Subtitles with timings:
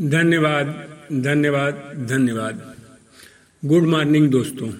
[0.00, 0.66] धन्यवाद
[1.12, 2.76] धन्यवाद धन्यवाद।
[3.64, 4.72] गुड मॉर्निंग दोस्तों।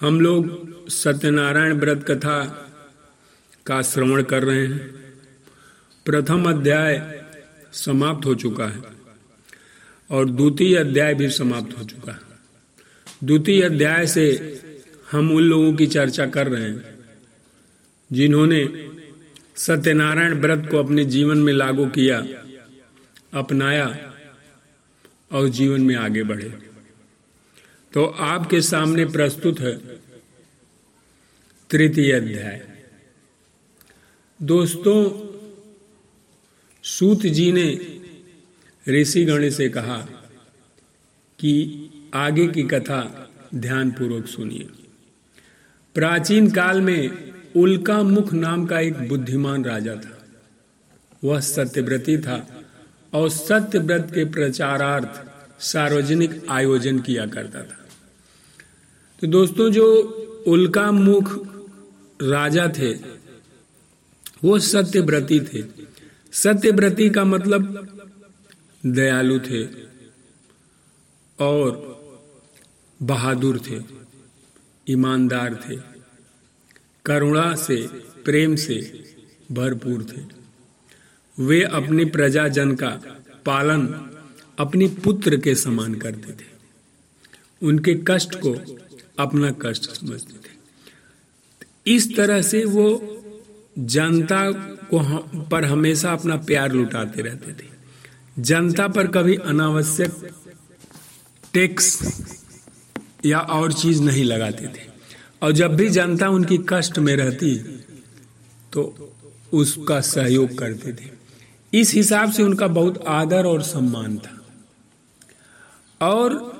[0.00, 2.44] हम लोग सत्यनारायण व्रत कथा
[3.66, 4.78] का श्रवण कर रहे हैं।
[6.04, 7.24] प्रथम अध्याय
[7.72, 8.82] समाप्त हो चुका है
[10.10, 12.20] और द्वितीय अध्याय भी समाप्त हो चुका है।
[13.24, 14.60] द्वितीय अध्याय से
[15.12, 16.98] हम उन लोगों की चर्चा कर रहे हैं
[18.12, 18.90] जिन्होंने
[19.56, 22.26] सत्यनारायण व्रत को अपने जीवन में लागू किया।
[23.34, 24.14] अपनाया
[25.32, 26.48] और जीवन में आगे बढ़े।
[27.92, 29.78] तो आपके सामने प्रस्तुत है
[31.70, 32.84] तृतीय अध्याय।
[34.42, 35.28] दोस्तों,
[36.82, 38.00] सूत जी ने
[38.88, 39.96] ऋषिगण से कहा
[41.38, 44.68] कि आगे की कथा ध्यानपूर्वक सुनिए।
[45.94, 50.26] प्राचीन काल में उल्का मुख नाम का एक बुद्धिमान राजा था।
[51.24, 52.57] वह सत्यव्रती था।
[53.14, 55.28] और सत्य व्रत के प्रचारार्थ
[55.62, 57.86] सार्वजनिक आयोजन किया करता था।
[59.20, 60.00] तो दोस्तों, जो
[60.46, 61.32] उल्का मुख
[62.22, 62.92] राजा थे,
[64.44, 65.64] वो सत्यव्रती थे।
[66.32, 67.88] सत्यव्रती का मतलब
[68.86, 69.64] दयालु थे
[71.38, 71.88] और
[73.02, 73.80] बहादुर थे,
[74.92, 75.76] ईमानदार थे,
[77.04, 77.76] करुणा से,
[78.24, 79.04] प्रेम से
[79.52, 80.37] भरपूर थे।
[81.38, 82.88] वे अपनी प्रजाजन का
[83.46, 83.86] पालन
[84.58, 86.46] अपने पुत्र के समान करते थे।
[87.62, 88.54] उनके कष्ट को
[89.18, 93.14] अपना कष्ट समझते थे। इस तरह से वो
[93.78, 94.50] जनता
[94.90, 94.98] को
[95.42, 97.66] पर हमेशा अपना प्यार लुटाते रहते थे।
[98.38, 100.30] जनता पर कभी अनावश्यक
[101.54, 102.20] टैक्स
[103.26, 104.88] या और चीज़ नहीं लगाते थे।
[105.42, 107.54] और जब भी जनता उनकी कष्ट में रहती
[108.72, 109.14] तो
[109.52, 111.17] उसका सहयोग करते थे।
[111.74, 114.46] इस हिसाब से उनका बहुत आदर और सम्मान था।
[116.06, 116.58] और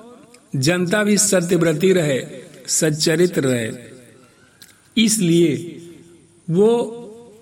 [0.56, 2.27] जनता भी सत्यव्रती रहे
[2.67, 3.72] सच्चरित रहे।
[5.05, 5.55] इसलिए
[6.50, 6.94] वो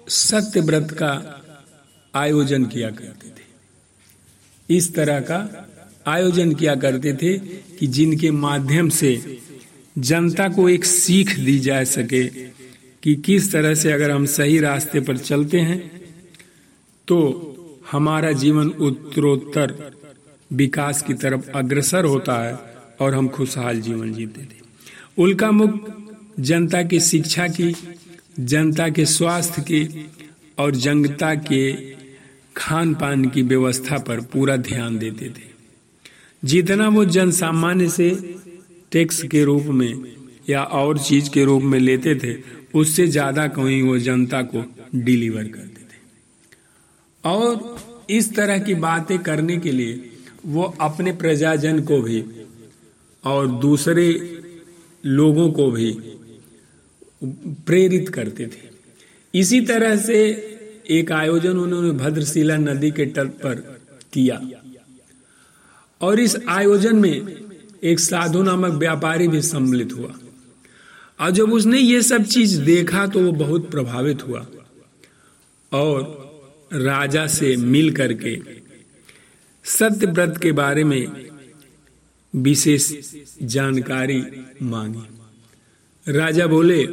[0.08, 1.42] सत्यव्रत का
[2.14, 5.68] आयोजन किया करते थे। इस तरह का
[6.06, 7.38] आयोजन किया करते थे
[7.78, 9.38] कि जिनके माध्यम से
[9.98, 12.26] जनता को एक सीख दी जा सके
[13.02, 15.96] कि किस तरह से अगर हम सही रास्ते पर चलते हैं
[17.08, 17.52] तो
[17.92, 19.74] हमारा जीवन उत्तरोत्तर,
[20.50, 22.58] विकास की तरफ़ अग्रसर होता है
[23.00, 24.64] और हम खुशहाल जीवन जीते थे
[25.19, 25.92] उल्का मुख
[26.41, 27.74] जनता की शिक्षा की,
[28.41, 30.10] जनता के स्वास्थ्य की
[30.58, 31.72] और जनता के
[32.56, 35.44] खान पान की व्यवस्था पर पूरा ध्यान देते थे।
[36.42, 38.10] जितना वो जन सामान्य से
[38.92, 39.92] टैक्स के रूप में
[40.50, 42.36] या और चीज़ के रूप में लेते थे,
[42.74, 44.64] उससे ज़्यादा कहीं वो जनता को
[44.94, 45.75] डिलीवर करते
[47.26, 50.10] और इस तरह की बातें करने के लिए
[50.47, 52.25] वो अपने प्रजाजन को भी
[53.25, 54.38] और दूसरे
[55.06, 55.91] लोगों को भी
[57.66, 58.65] प्रेरित करते थे।
[59.34, 60.19] इसी तरह से
[60.91, 63.54] एक आयोजन उन्होंने भद्रशिला नदी के तट पर
[64.12, 64.41] किया।
[66.00, 67.36] और इस आयोजन में
[67.82, 70.15] एक साधु नामक व्यापारी भी सम्मिलित हुआ।
[71.20, 74.47] और जब उसने ये सब चीज़ देखा तो वो बहुत प्रभावित हुआ।
[75.72, 76.25] और
[76.72, 78.37] राजा से मिल करके
[79.65, 81.06] सत्य व्रत के बारे में
[82.34, 82.93] विशेष
[83.43, 84.22] जानकारी
[84.62, 86.84] मांगी। राजा बोले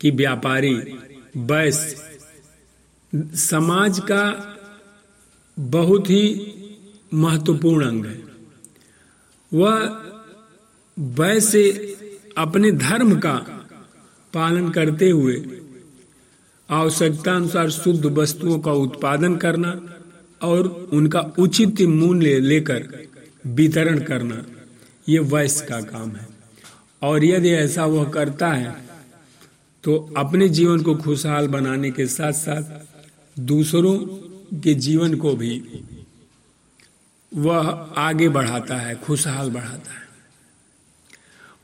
[0.00, 0.74] कि व्यापारी
[1.36, 4.24] वैश्य समाज का
[5.58, 6.52] बहुत ही
[7.14, 8.24] महत्वपूर्ण अंग है।
[9.52, 10.02] वह
[10.98, 11.62] वैसे
[12.38, 13.34] अपने धर्म का
[14.34, 15.34] पालन करते हुए
[16.68, 19.70] आवश्यकता अनुसार शुद्ध वस्तुओं का उत्पादन करना
[20.42, 22.86] और उनका उचित मूल्य लेकर
[23.44, 24.44] वितरण करना,
[25.08, 26.26] ये वैश्य का काम है।
[27.02, 28.74] और यदि ऐसा वह करता है
[29.84, 33.96] तो अपने जीवन को खुशहाल बनाने के साथ साथ दूसरों
[34.60, 35.62] के जीवन को भी
[37.32, 37.68] वह
[37.98, 40.04] आगे बढ़ाता है, खुशहाल बढ़ाता है।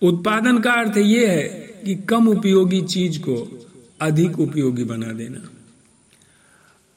[0.03, 1.43] उत्पादन का अर्थ यह है
[1.85, 3.37] कि कम उपयोगी चीज़ को
[4.03, 5.41] अधिक उपयोगी बना देना।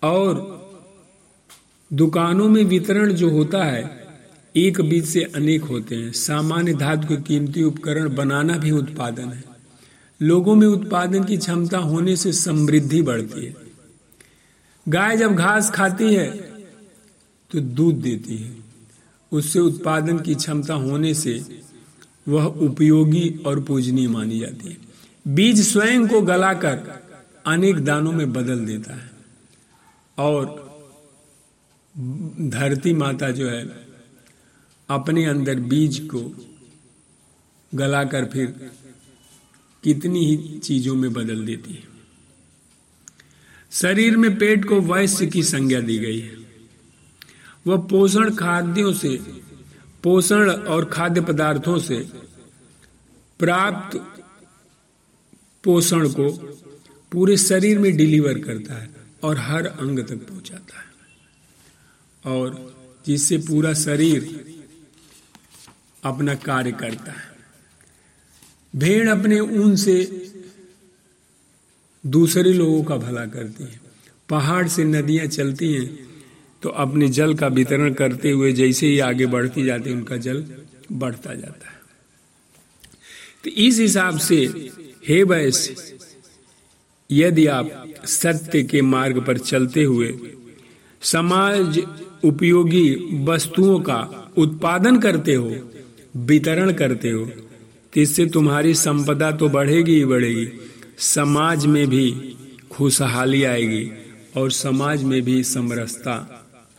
[0.04, 0.56] और
[1.94, 4.06] दुकानों में वितरण जो होता है,
[4.56, 9.44] एक बीज से अनेक होते हैं। सामान्य धातु के कीमती उपकरण बनाना भी उत्पादन है।
[10.22, 13.56] लोगों में उत्पादन की क्षमता होने से समृद्धि बढ़ती है।
[14.88, 16.30] गाय जब घास खाती है
[17.52, 18.56] तो दूध देती है।
[19.32, 21.62] उससे उत्पादन की क्षमता होने से
[22.28, 24.85] वह उपयोगी और पूजनीय मानी जाती है।
[25.28, 27.04] बीज स्वयं को गलाकर
[27.46, 29.12] अनेक दानों में बदल देता है।
[30.18, 30.66] और
[32.42, 33.88] धरती माता जो है,
[34.90, 36.48] अपने अंदर बीज को
[37.76, 38.72] गलाकर फिर
[39.84, 41.84] कितनी ही चीज़ों में बदल देती है।
[43.72, 46.36] शरीर में पेट को वैश्य की संज्ञा दी गई है।
[47.68, 49.18] वह पोषण खाद्यों से,
[50.04, 52.10] पोषण और खाद्य पदार्थों से
[53.40, 54.15] प्राप्त
[55.66, 56.30] पोषण को
[57.12, 58.90] पूरे शरीर में डिलीवर करता है
[59.24, 60.86] और हर अंग तक पहुंचाता है।
[62.26, 62.74] और
[63.06, 64.24] जिससे पूरा शरीर
[66.04, 67.34] अपना कार्य करता है।
[68.74, 69.96] भेड़ अपने ऊन से
[72.04, 73.80] दूसरे लोगों का भला करती है।
[74.30, 75.88] पहाड़ से नदियाँ चलती हैं
[76.64, 80.46] तो अपने जल का वितरण करते हुए जैसे ही आगे बढ़ती जाती है, उनका जल
[80.92, 81.80] बढ़ता जाता है।
[83.44, 84.38] तो इस हिसाब से
[85.08, 85.76] हे वैश्य
[87.10, 90.14] यदि आप सत्य के मार्ग पर चलते हुए
[91.02, 91.80] समाज
[92.24, 92.90] उपयोगी
[93.26, 94.00] वस्तुओं का
[94.38, 95.52] उत्पादन करते हो,
[96.16, 100.48] वितरण करते हो तो इससे तुम्हारी संपदा तो बढ़ेगी ही बढ़ेगी।
[100.98, 102.12] समाज में भी
[102.72, 103.92] खुशहाली आएगी
[104.38, 106.18] और समाज में भी समरसता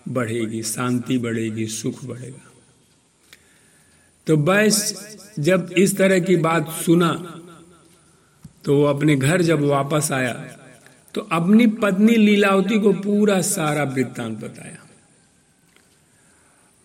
[0.08, 2.44] बढ़ेगी, शांति बढ़ेगी, सुख बढ़ेगा।
[4.26, 4.75] तो बस,
[5.38, 7.11] जब इस तरह की बात सुना
[8.67, 10.33] तो वो अपने घर जब वापस आया
[11.15, 14.79] तो अपनी पत्नी लीलावती को पूरा सारा वृत्तांत बताया।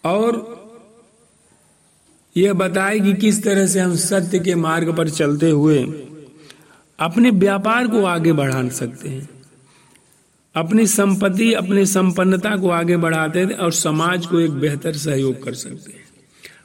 [0.04, 0.40] और
[2.36, 5.80] यह बताए कि किस तरह से हम सत्य के मार्ग पर चलते हुए
[7.00, 9.28] अपने व्यापार को आगे बढ़ा सकते हैं।
[10.56, 15.54] अपनी संपत्ति, अपनी संपन्नता को आगे बढ़ाते थे और समाज को एक बेहतर सहयोग कर
[15.54, 16.06] सकते हैं।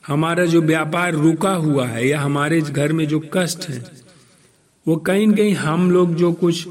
[0.06, 4.05] हमारा जो व्यापार रुका हुआ है या हमारे घर में जो कष्ट है
[4.86, 6.66] वो कहीं न कहीं हम लोग जो कुछ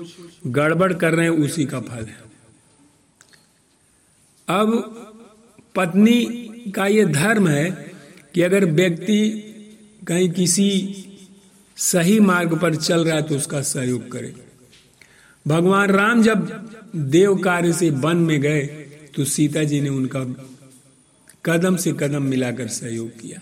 [0.47, 2.23] गड़बड़ कर रहे हैं, उसी का फल है।
[4.47, 4.71] अब
[5.75, 6.23] पत्नी
[6.75, 7.69] का ये धर्म है
[8.33, 9.17] कि अगर व्यक्ति
[10.07, 10.69] कहीं किसी
[11.77, 14.33] सही मार्ग पर चल रहा है तो उसका सहयोग करे।
[15.45, 18.61] भगवान राम जब देव कार्य से वन में गए
[19.15, 20.23] तो सीता जी ने उनका
[21.45, 23.41] कदम से कदम मिलाकर सहयोग किया।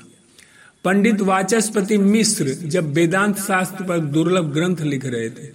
[0.86, 5.48] पंडित वाचस्पति मिश्र जब वेदांत शास्त्र पर दुर्लभ ग्रंथ लिख रहे थे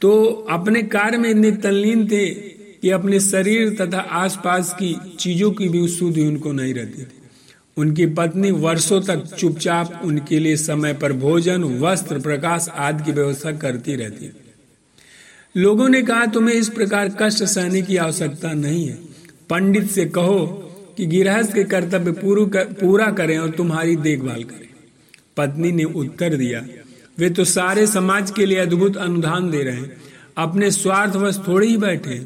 [0.00, 5.68] तो अपने कार्य में इतने तल्लीन थे कि अपने शरीर तथा आसपास की चीज़ों की
[5.68, 7.22] भी शुद्धि उनको नहीं रहती थी।
[7.76, 13.52] उनकी पत्नी वर्षों तक चुपचाप उनके लिए समय पर भोजन, वस्त्र, प्रकाश आदि की व्यवस्था
[13.52, 14.30] करती रहती
[15.54, 18.98] लोगों ने कहा, तुम्हें इस प्रकार कष्ट सहने की आवश्यकता नहीं है।
[19.50, 20.65] पंडित से कहो
[20.96, 22.12] कि गिरहस्थ के कर्तव्य
[22.80, 24.68] पूरा करें और तुम्हारी देखभाल करें।
[25.36, 26.64] पत्नी ने उत्तर दिया,
[27.18, 29.96] वे तो सारे समाज के लिए अद्भुत अनुदान दे रहे हैं।
[30.36, 32.24] अपने स्वार्थवश थोड़े ही बैठे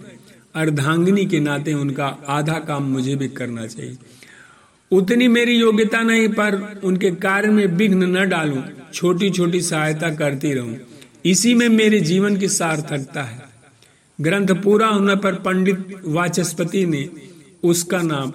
[0.55, 3.97] अर्धांगिनी के नाते उनका आधा काम मुझे भी करना चाहिए।
[4.91, 8.63] उतनी मेरी योग्यता नहीं, पर उनके कार्य में विघ्न न डालूं।
[8.95, 10.77] छोटी छोटी सहायता करती रहूँ।
[11.25, 13.49] इसी में मेरे जीवन की सार्थकता है।
[14.19, 17.09] ग्रंथ पूरा होने पर पंडित वाचस्पति ने
[17.63, 18.33] उसका नाम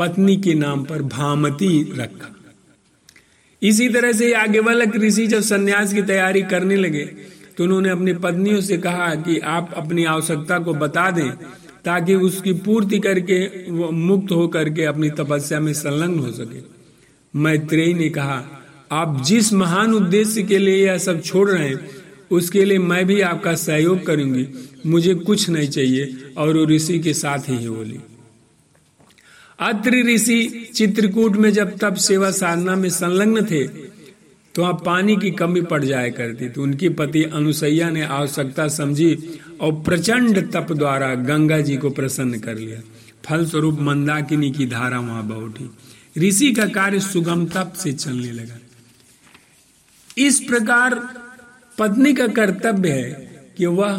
[0.00, 2.34] पत्नी के नाम पर भामती रखा।
[3.62, 7.04] इसी तरह से आगे वालक ऋषि जब सन्यास की तैयारी करने लगे
[7.56, 11.30] तो उन्होंने अपनी पत्नियों से कहा कि आप अपनी आवश्यकता को बता दें,
[11.84, 13.38] ताकि उसकी पूर्ति करके
[13.70, 16.62] वो मुक्त हो करके अपनी तपस्या में संलग्न हो सके।
[17.34, 18.44] मैत्रेयी ने कहा,
[18.92, 21.80] आप जिस महान उद्देश्य के लिए यह सब छोड़ रहे हैं,
[22.30, 24.46] उसके लिए मैं भी आपका सहयोग करूँगी।
[24.86, 27.98] मुझे कुछ नहीं चाहिए, और वो ऋषि के साथ ही बोली।
[29.60, 33.66] अत्रि ऋषि चित्रकूट में जब तब सेवा साधना में संलग्न थे
[34.54, 39.40] तो वहाँ पानी की कमी पड़ जाया करती तो उनकी पति अनुसैया ने आवश्यकता समझी
[39.60, 42.80] और प्रचंड तप द्वारा गंगा जी को प्रसन्न कर लिया।
[43.24, 45.70] फलस्वरूप मंदाकिनी की धारा वहाँ बहुठी
[46.18, 48.58] ऋषि का कार्य सुगम तप से चलने लगा।
[50.18, 50.94] इस प्रकार
[51.78, 53.10] पत्नी का कर्तव्य है
[53.58, 53.98] कि वह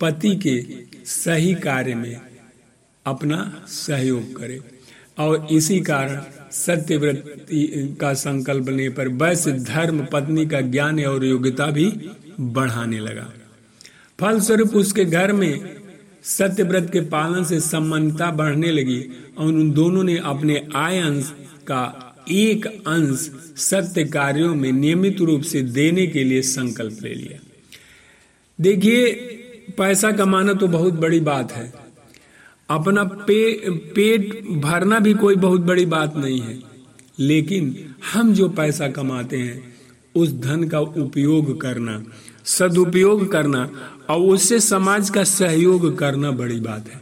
[0.00, 0.56] पति के
[1.06, 2.20] सही कार्य में
[3.06, 4.60] अपना सहयोग करे।
[5.18, 6.20] और इसी कारण
[6.50, 12.98] सत्य सत्यव्रति का संकल्प लेने पर वैश्य धर्म, पत्नी का ज्ञान और योग्यता भी बढ़ाने
[12.98, 13.32] लगा।
[14.20, 15.76] फलस्वरूप उसके घर में
[16.22, 19.04] सत्यव्रत के पालन से सम्मानता बढ़ने लगी
[19.38, 21.32] और उन दोनों ने अपने आय अंश
[21.66, 27.38] का एक अंश सत्य कार्यों में नियमित रूप से देने के लिए संकल्प ले लिया।
[28.60, 29.12] देखिए,
[29.78, 31.85] पैसा कमाना तो बहुत बड़ी बात है।
[32.68, 36.58] अपना पे, पेट भरना भी कोई बहुत बड़ी बात नहीं है।
[37.18, 37.74] लेकिन
[38.12, 39.74] हम जो पैसा कमाते हैं
[40.14, 42.02] उस धन का उपयोग करना
[42.44, 43.70] सदुपयोग करना
[44.10, 47.00] और उससे समाज का सहयोग करना बड़ी बात है।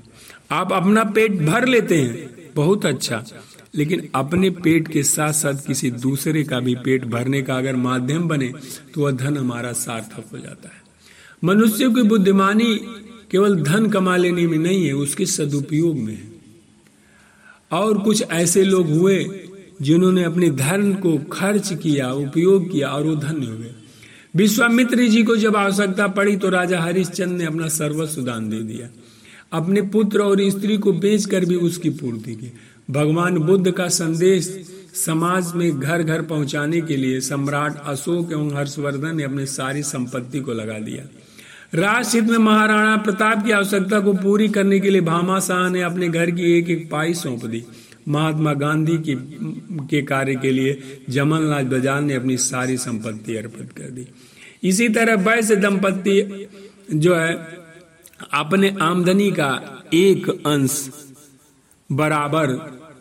[0.50, 3.24] आप अपना पेट भर लेते हैं बहुत अच्छा।
[3.74, 8.28] लेकिन अपने पेट के साथ साथ किसी दूसरे का भी पेट भरने का अगर माध्यम
[8.28, 8.52] बने
[8.94, 10.82] तो वह धन हमारा सार्थक हो जाता है।
[11.44, 12.74] मनुष्य की बुद्धिमानी
[13.30, 16.34] केवल धन कमा लेने में नहीं है, उसके सदुपयोग में है।
[17.72, 19.26] और कुछ ऐसे लोग हुए
[19.82, 23.74] जिन्होंने अपने धन को खर्च किया, उपयोग किया, और वो धन्य हो गए।
[24.36, 28.88] विश्वामित्र जी को जब आवश्यकता पड़ी तो राजा हरिश्चंद्र ने अपना सर्वस्व दान दे दिया।
[29.52, 32.52] अपने पुत्र और स्त्री को बेचकर भी उसकी पूर्ति की।
[32.90, 39.16] भगवान बुद्ध का संदेश समाज में घर घर पहुँचाने के लिए सम्राट अशोक एवं हर्षवर्धन
[39.16, 41.04] ने अपनी सारी संपत्ति को लगा दिया।
[41.74, 46.08] राजहित में महाराणा प्रताप की आवश्यकता को पूरी करने के लिए भामा शाह ने अपने
[46.08, 47.64] घर की एक एक पाई सौंप दी।
[48.08, 49.14] महात्मा गांधी की,
[49.86, 54.06] के कार्य के लिए जमन लाल बजाज ने अपनी सारी संपत्ति अर्पित कर दी।
[54.62, 56.46] इसी तरह वैश्य दंपत्ति
[56.94, 57.34] जो है,
[58.32, 60.90] अपने आमदनी का एक अंश
[61.92, 62.46] बराबर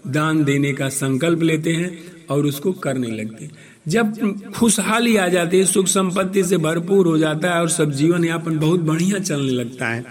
[0.08, 3.51] दान देने का संकल्प लेते हैं और उसको करने लगते हैं।
[3.86, 8.25] जब खुशहाली आ जाती है, सुख संपत्ति से भरपूर हो जाता है और सब जीवन
[8.25, 10.06] यापन बहुत बढ़िया चलने लगता है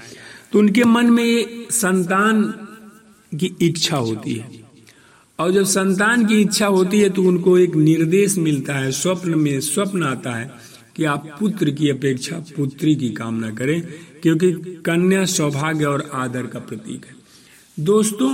[0.53, 2.43] तो उनके मन में ये संतान
[3.33, 4.61] की इच्छा होती है।
[5.39, 9.61] और जब संतान की इच्छा होती है तो उनको एक निर्देश मिलता है, स्वप्न में
[9.63, 10.51] स्वप्न आता है
[10.97, 13.81] कि आप पुत्र की अपेक्षा पुत्री की कामना करें,
[14.23, 14.51] क्योंकि
[14.87, 17.15] कन्या सौभाग्य और आदर का प्रतीक है।
[17.79, 18.31] दोस्तों,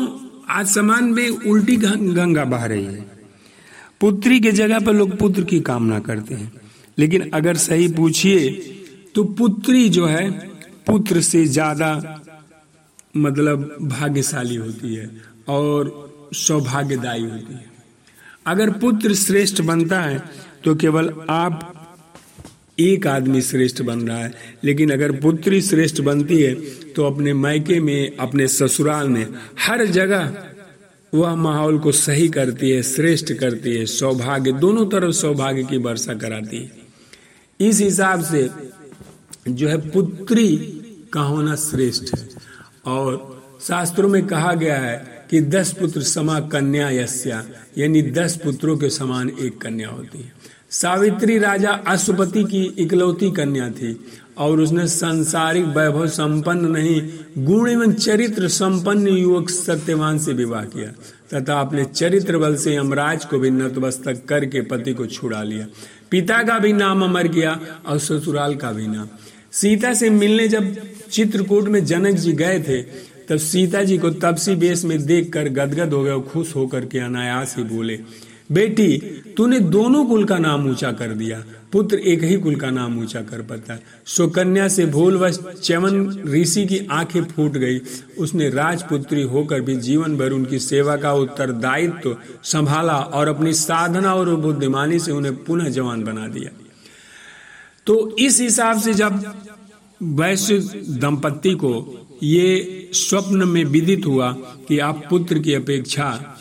[0.50, 3.17] आज समाज में उल्टी गंगा बह रही है।
[4.00, 6.52] पुत्री के जगह पर लोग पुत्र की कामना करते हैं।
[6.98, 8.50] लेकिन अगर सही पूछिए
[9.14, 10.30] तो पुत्री जो है,
[10.86, 12.20] पुत्र से ज़्यादा
[13.16, 15.10] मतलब भाग्यशाली होती है
[15.48, 17.66] और सौभाग्यदायी होती है।
[18.46, 20.22] अगर पुत्र श्रेष्ठ बनता है
[20.64, 21.74] तो केवल आप
[22.78, 24.32] एक आदमी श्रेष्ठ बन रहा है।
[24.64, 26.54] लेकिन अगर पुत्री श्रेष्ठ बनती है
[26.92, 29.26] तो अपने मायके में, अपने ससुराल में,
[29.60, 30.26] हर जगह
[31.14, 36.14] वह माहौल को सही करती है, श्रेष्ठ करती है, सौभाग्य, दोनों तरफ़ सौभाग्य की वर्षा
[36.14, 36.72] कराती है।
[37.60, 38.50] इस हिसाब से
[39.48, 40.56] जो है पुत्री
[41.12, 42.28] का होना श्रेष्ठ है।
[42.86, 47.44] और शास्त्रों में कहा गया है कि दस पुत्र समा कन्या यस्या,
[47.78, 50.32] यानी दस पुत्रों के समान एक कन्या होती है।
[50.70, 54.04] सावित्री राजा अश्वपति की इकलौती कन्या थी,
[54.38, 57.00] और उसने संसारिक वैभव संपन्न नहीं,
[57.38, 60.90] गुण एवं चरित्र संपन्न युवक सत्यवान से विवाह किया,
[61.32, 65.66] तथा अपने चरित्र बल से यमराज को भी नतमस्तक करके पति को छुड़ा लिया।
[66.10, 69.08] पिता का भी नाम अमर किया और ससुराल का भी नाम।
[69.52, 70.74] सीता से मिलने जब
[71.10, 72.82] चित्रकूट में जनक जी गए थे,
[73.28, 76.98] तब सीता जी को तपसी बेस में देखकर गदगद हो गए और खुश होकर के
[76.98, 77.98] अनायास ही बोले
[78.50, 78.96] बेटी,
[79.36, 83.20] तूने दोनों कुल का नाम ऊँचा कर दिया। पुत्र एक ही कुल का नाम ऊँचा
[83.20, 87.80] कर पाता सुकन्या से भूलवश चवन ऋषि की आँखें फूट गई।
[88.18, 94.14] उसने राजपुत्री होकर भी जीवन भर उनकी सेवा का उत्तरदायित्व तो संभाला और अपनी साधना
[94.14, 96.50] और बुद्धिमानी से उन्हें पुनः जवान बना दिया।
[97.86, 99.22] तो इस हिसाब से जब
[100.02, 100.58] वैश्य
[100.98, 101.72] दंपत्ति को
[102.22, 104.32] ये स्वप्न में विदित हुआ
[104.68, 106.37] कि आप पुत्र की अपेक्षा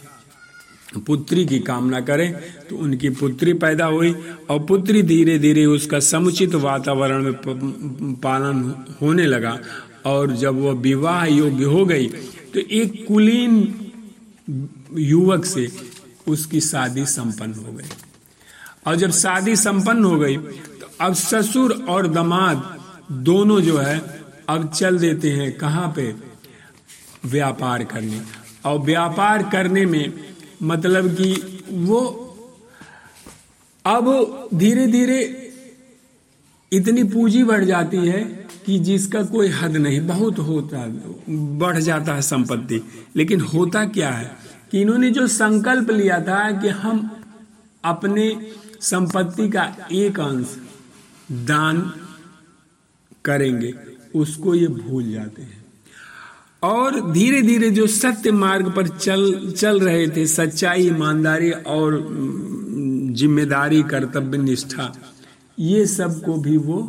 [1.00, 2.32] पुत्री की कामना करें
[2.70, 4.14] तो उनकी पुत्री पैदा हुई
[4.50, 7.34] और पुत्री धीरे धीरे उसका समुचित वातावरण में
[8.16, 9.58] पालन होने लगा
[10.06, 12.08] और जब वह विवाह योग्य हो गई
[12.54, 13.76] तो एक कुलीन
[14.98, 15.68] युवक से
[16.28, 17.90] उसकी शादी संपन्न हो गई।
[18.88, 22.78] और जब शादी संपन्न हो गई तो अब ससुर और दमाद
[23.12, 24.00] दोनों जो है,
[24.50, 26.14] अब चल देते हैं कहाँ पे?
[27.26, 28.22] व्यापार करने।
[28.66, 30.14] और व्यापार करने में
[30.64, 32.24] मतलब कि वो
[33.86, 35.44] अब धीरे धीरे
[36.74, 40.86] इतनी पूंजी बढ़ जाती है कि जिसका कोई हद नहीं, बहुत होता,
[41.30, 42.82] बढ़ जाता है संपत्ति।
[43.16, 44.38] लेकिन होता क्या है
[44.72, 47.24] कि इन्होंने जो संकल्प लिया था कि हम
[47.86, 50.58] अपने संपत्ति का एक अंश
[51.32, 51.94] दान
[53.26, 53.74] करेंगे,
[54.16, 55.66] उसको ये भूल जाते हैं।
[56.64, 61.98] और धीरे धीरे जो सत्य मार्ग पर चल चल रहे थे, सच्चाई, ईमानदारी और
[63.14, 64.94] ज़िम्मेदारी, कर्तव्य, निष्ठा,
[65.58, 66.80] ये सबको भी वो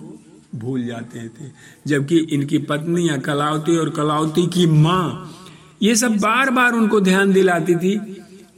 [0.55, 1.51] भूल जाते थे।
[1.87, 5.35] जबकि इनकी पत्नियाँ कलावती और कलावती की माँ,
[5.83, 7.97] ये सब बार बार उनको ध्यान दिलाती थी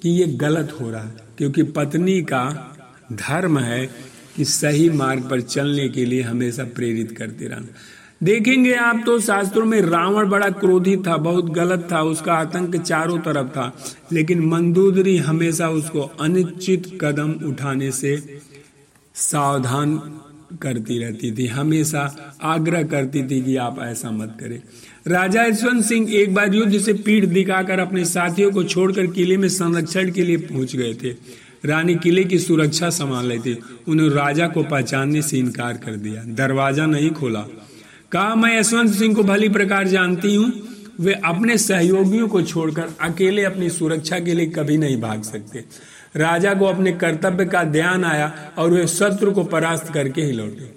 [0.02, 2.44] कि ये गलत हो रहा है, क्योंकि पत्नी का
[3.12, 3.86] धर्म है
[4.36, 7.66] कि सही मार्ग पर चलने के लिए हमेशा प्रेरित करते रहना।
[8.20, 13.18] देखेंगे आप तो शास्त्रों में रावण बड़ा क्रोधी था, बहुत गलत था, उसका आतंक चारों
[13.18, 13.72] तरफ़ था,
[14.12, 18.16] लेकिन मंदूदरी हमेशा उसको अनिश्चित कदम उठाने से
[19.14, 19.96] सावधान
[20.62, 22.02] करती रहती थी, हमेशा
[22.42, 24.60] आग्रह करती थी कि आप ऐसा मत करें।
[25.06, 29.48] राजा यशवंत सिंह एक बार युद्ध से पीठ दिखाकर अपने साथियों को छोड़कर किले में
[29.48, 31.10] संरक्षण के लिए पहुँच गए थे।
[31.64, 33.58] रानी किले की सुरक्षा संभाल रही थी,
[33.88, 37.44] उन्होंने राजा को पहचानने से इनकार कर दिया। दरवाज़ा नहीं खोला।
[38.12, 40.52] कहा, मैं यशवंत सिंह को भली प्रकार जानती हूँ।
[41.00, 45.64] वे अपने सहयोगियों को छोड़कर अकेले अपनी सुरक्षा के लिए कभी नहीं भाग सकते।
[46.16, 50.72] राजा को अपने कर्तव्य का ध्यान आया और वे शत्रु को परास्त करके ही लौटे।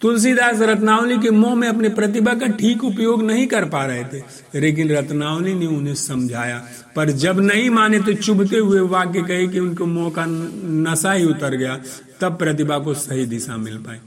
[0.00, 4.22] तुलसीदास रत्नावली के मुँह में अपने प्रतिभा का ठीक उपयोग नहीं कर पा रहे थे,
[4.60, 6.62] लेकिन रत्नावली ने उन्हें समझाया।
[6.96, 11.24] पर जब नहीं माने तो चुभते हुए वाक्य कहे कि उनको मुँह का नशा ही
[11.24, 11.78] उतर गया,
[12.20, 13.98] तब प्रतिभा को सही दिशा मिल पाई।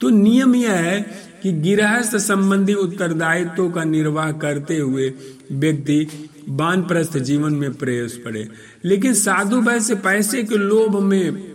[0.00, 1.00] तो नियम यह है
[1.42, 5.12] कि गृहस्थ संबंधी उत्तरदायित्व का निर्वाह करते हुए
[5.52, 8.48] व्यक्ति बानप्रस्थ जीवन में प्रवेश पड़े।
[8.84, 11.52] लेकिन साधु से पैसे के लोभ में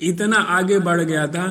[0.00, 1.46] इतना आगे बढ़ गया था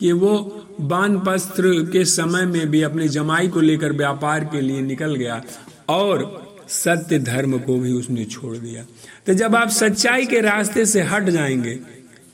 [0.00, 5.14] कि वो बानपस्त्र के समय में भी अपने जमाई को लेकर व्यापार के लिए निकल
[5.14, 5.42] गया
[5.88, 8.84] और सत्य धर्म को भी उसने छोड़ दिया।
[9.26, 11.74] तो जब आप सच्चाई के रास्ते से हट जाएँगे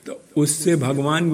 [0.06, 1.30] तो उससे भगवान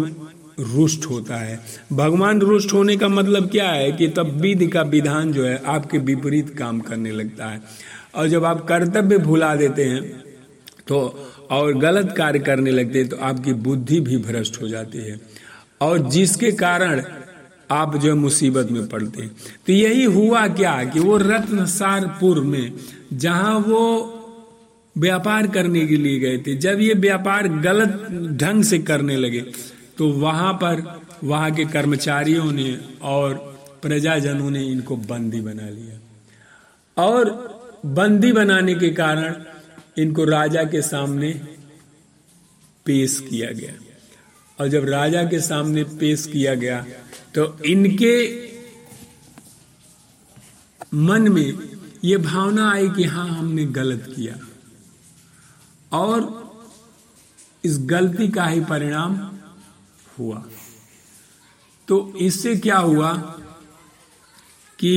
[0.58, 1.58] रुष्ट होता है।
[1.92, 5.98] भगवान रुष्ट होने का मतलब क्या है कि तब विधि का विधान जो है आपके
[6.00, 7.60] विपरीत काम करने लगता है।
[8.14, 10.02] और जब आप कर्तव्य भुला देते हैं
[10.88, 10.98] तो
[11.50, 15.20] और गलत कार्य करने लगते हैं तो आपकी बुद्धि भी भ्रष्ट हो जाती है।
[15.80, 17.02] और जिसके कारण
[17.70, 19.30] आप जो मुसीबत में पड़ते हैं।
[19.66, 22.72] तो यही हुआ क्या कि वो रत्नसारपुर में,
[23.12, 24.12] जहाँ वो
[24.96, 28.06] व्यापार करने के लिए गए थे, जब ये व्यापार गलत
[28.40, 29.44] ढंग से करने लगे
[29.98, 30.82] तो वहाँ पर
[31.24, 32.70] वहाँ के कर्मचारियों ने
[33.02, 33.34] और
[33.82, 35.98] प्रजाजनों ने इनको बंदी बना लिया।
[36.96, 37.30] और
[37.86, 39.34] बंदी बनाने के कारण
[39.98, 41.32] इनको राजा के सामने
[42.86, 43.72] पेश किया गया।
[44.58, 46.84] और जब राजा के सामने पेश किया गया
[47.34, 48.14] तो इनके
[50.94, 51.52] मन में
[52.04, 54.34] ये भावना आई कि हाँ हमने गलत किया।
[55.92, 56.44] और
[57.64, 59.16] इस गलती का ही परिणाम
[60.18, 60.44] हुआ।
[61.88, 63.12] तो इससे क्या हुआ
[64.78, 64.92] कि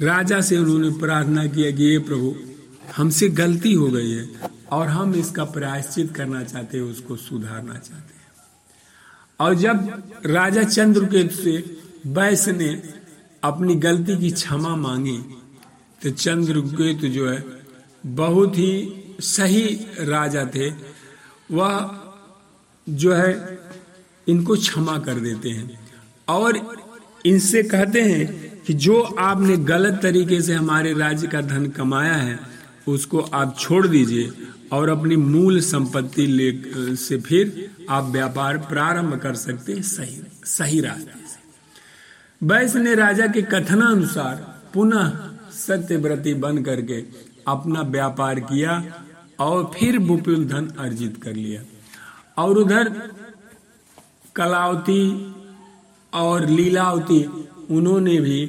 [0.00, 2.34] राजा से उन्होंने प्रार्थना किया कि ये प्रभु,
[2.96, 4.28] हमसे गलती हो गई है
[4.72, 8.18] और हम इसका प्रायश्चित करना चाहते हैं, उसको सुधारना चाहते हैं।
[9.40, 11.52] और जब राजा चंद्रकेतु से
[12.06, 12.70] बैस ने
[13.42, 15.18] अपनी गलती की क्षमा मांगी
[16.00, 17.44] तो चंद्रकेतु जो है,
[18.06, 18.72] बहुत ही
[19.20, 19.64] सही
[20.08, 20.68] राजा थे।
[21.50, 21.72] वह
[22.86, 23.32] जो है
[24.28, 25.80] इनको क्षमा कर देते हैं।
[26.28, 26.58] और
[27.26, 32.38] इनसे कहते हैं कि जो आपने गलत तरीके से हमारे राज्य का धन कमाया है,
[32.88, 34.30] उसको आप छोड़ दीजिए
[34.72, 36.50] और अपनी मूल संपत्ति ले,
[36.96, 41.38] से फिर आप व्यापार प्रारंभ कर सकते हैं सही सही रास्ते से।
[42.46, 44.34] वैश्य ने राजा के कथनानुसार
[44.74, 45.12] पुनः
[45.52, 47.00] सत्यव्रती बन करके
[47.48, 48.82] अपना व्यापार किया
[49.40, 51.62] और फिर विपुल धन अर्जित कर लिया।
[52.38, 52.88] और उधर
[54.40, 55.02] कलावती
[56.12, 57.24] और लीलावती
[57.70, 58.40] उन्होंने भी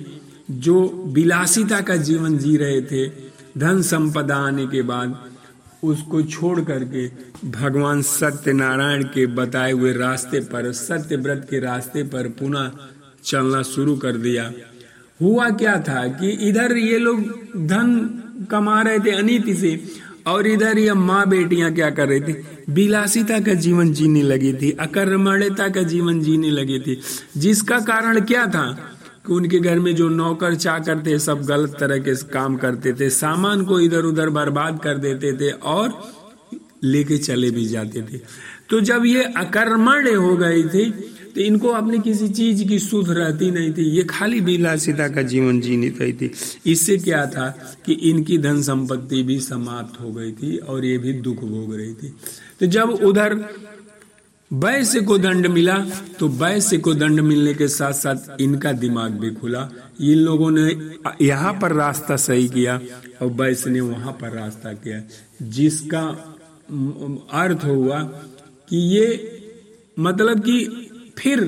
[0.51, 0.77] जो
[1.07, 3.07] विलासिता का जीवन जी रहे थे,
[3.57, 5.19] धन संपदा आने के बाद,
[5.83, 7.07] उसको छोड़ करके
[7.51, 12.71] भगवान सत्यनारायण के बताए हुए रास्ते पर सत्य व्रत के रास्ते पर पुनः
[13.23, 14.51] चलना शुरू कर दिया।
[15.21, 17.21] हुआ क्या था कि इधर ये लोग
[17.67, 17.89] धन
[18.51, 19.71] कमा रहे थे अनिति से
[20.27, 22.47] और इधर ये माँ बेटियाँ क्या कर रही थी?
[22.69, 27.01] विलासिता का जीवन जीने लगी थी, अकर्मण्यता का जीवन जीने लगी थी।
[27.37, 28.97] जिसका कारण क्या था?
[29.27, 33.09] कि उनके घर में जो नौकर चाकर थे, सब गलत तरह के काम करते थे,
[33.09, 36.11] सामान को इधर उधर बर्बाद कर देते थे और
[36.83, 38.19] लेके चले भी जाते थे।
[38.69, 43.51] तो जब ये अकर्मण्य हो गई थी तो इनको अपनी किसी चीज़ की सुध रहती
[43.51, 46.31] नहीं थी। ये खाली विलासिता का जीवन जीनी रही थी।
[46.65, 47.49] इससे क्या था
[47.85, 51.93] कि इनकी धन संपत्ति भी समाप्त हो गई थी और ये भी दुख भोग रही
[51.93, 52.13] थी।
[52.59, 53.35] तो जब उधर
[54.51, 55.77] वैश्य को दंड मिला
[56.19, 59.61] तो वैश्य को दंड मिलने के साथ साथ इनका दिमाग भी खुला।
[60.01, 60.63] इन लोगों ने
[61.21, 62.79] यहाँ पर रास्ता सही किया
[63.21, 65.01] और वैश्य ने वहाँ पर रास्ता किया,
[65.49, 66.01] जिसका
[67.33, 68.01] अर्थ हुआ
[68.69, 69.37] कि ये
[69.97, 71.41] मतलब कि फिर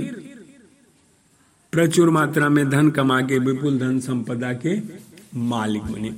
[1.72, 4.78] प्रचुर मात्रा में धन कमा के, विपुल धन संपदा के
[5.36, 6.14] मालिक बने।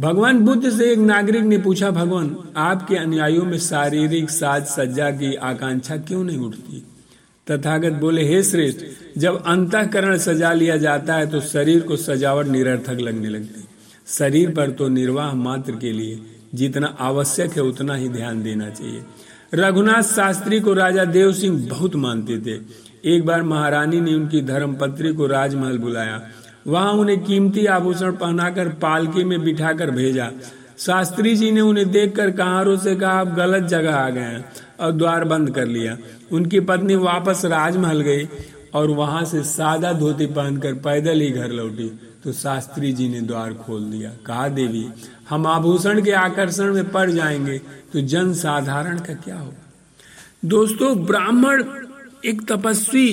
[0.00, 5.34] भगवान बुद्ध से एक नागरिक ने पूछा, भगवान, आपके अनुयायियों में शारीरिक साज सज्जा की
[5.34, 6.86] आकांक्षा क्यों नहीं उठती?
[7.50, 8.80] तथागत बोले, हे श्रेष्ठ,
[9.18, 13.64] जब अंतकरण सजा लिया जाता है तो शरीर को सजावट निरर्थक लगने लगती।
[14.06, 16.20] शरीर पर तो निर्वाह मात्र के लिए
[16.54, 19.02] जितना आवश्यक है, उतना ही ध्यान देना चाहिए।
[19.54, 22.60] रघुनाथ शास्त्री को राजा देव सिंह बहुत मानते थे।
[23.14, 26.20] एक बार महारानी ने उनकी धर्मपत्री को राजमहल बुलाया।
[26.66, 30.30] वहाँ उन्हें कीमती आभूषण पहनाकर पालकी में बिठाकर भेजा।
[30.78, 34.44] शास्त्री जी ने उन्हें देखकर कहारों से कहा आप गलत जगह आ गए हैं
[34.80, 35.96] और द्वार बंद कर लिया।
[36.32, 38.28] उनकी पत्नी वापस राजमहल गई
[38.74, 43.52] और वहाँ से सादा धोती पहनकर पैदल ही घर लौटी। तो शास्त्री जी ने द्वार
[43.54, 44.86] खोल दिया। कहा, देवी,
[45.28, 47.58] हम आभूषण के आकर्षण में पड़ जाएँगे
[47.92, 49.62] तो जन साधारण का क्या होगा?
[50.44, 51.62] दोस्तों, ब्राह्मण
[52.24, 53.12] एक तपस्वी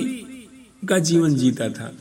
[0.90, 1.92] का जीवन जीता था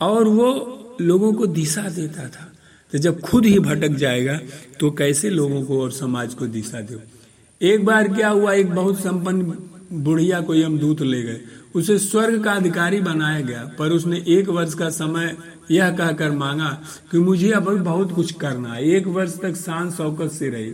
[0.00, 2.50] और वो लोगों को दिशा देता था।
[2.92, 4.38] तो जब खुद ही भटक जाएगा
[4.80, 6.98] तो कैसे लोगों को और समाज को दिशा दे
[7.60, 9.56] एक बार क्या हुआ, एक बहुत संपन्न
[9.92, 11.40] बुढ़िया को यमदूत ले गए।
[11.74, 15.36] उसे स्वर्ग का अधिकारी बनाया गया, पर उसने एक वर्ष का समय
[15.70, 20.30] यह कहकर मांगा कि मुझे अब बहुत कुछ करना है। एक वर्ष तक शान शौकत
[20.30, 20.72] से रही।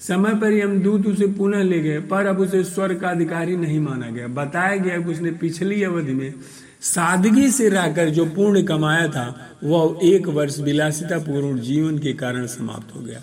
[0.00, 4.10] समय पर यमदूत उसे पुनः ले गए, पर अब उसे स्वर्ग का अधिकारी नहीं माना
[4.10, 6.34] गया। बताया गया कि उसने पिछली अवधि में
[6.80, 12.46] सादगी से रहकर जो पूर्ण कमाया था, वह एक वर्ष विलासिता पूर्ण जीवन के कारण
[12.46, 13.20] समाप्त हो गया।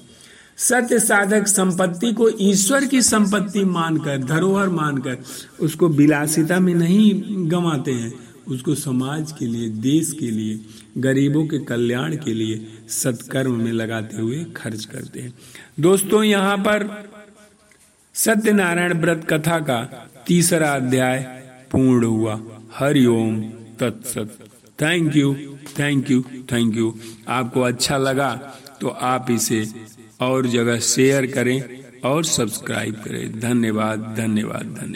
[0.58, 5.17] सत्य साधक संपत्ति को ईश्वर की संपत्ति मानकर, धरोहर मानकर
[5.60, 8.13] उसको विलासिता में नहीं गंवाते हैं।
[8.48, 10.60] उसको समाज के लिए, देश के लिए,
[10.98, 15.34] गरीबों के कल्याण के लिए सत्कर्म में लगाते हुए खर्च करते हैं।
[15.80, 17.10] दोस्तों, यहाँ पर
[18.16, 21.20] सत्यनारायण व्रत कथा का तीसरा अध्याय
[21.72, 22.40] पूर्ण हुआ।
[22.74, 23.42] हरिओम
[23.80, 24.38] तत्सत।
[24.82, 25.34] Thank you
[25.80, 26.94] thank you thank you
[27.28, 28.34] आपको अच्छा लगा
[28.82, 29.66] तो आप इसे
[30.22, 31.62] और जगह शेयर करें
[32.06, 34.94] और सब्सक्राइब करें। धन्यवाद धन्यवाद धन्यवाद।